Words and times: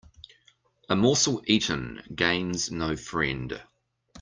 A 0.89 0.95
morsel 0.95 1.43
eaten 1.45 2.01
gains 2.15 2.71
no 2.71 2.95
friend. 2.95 3.61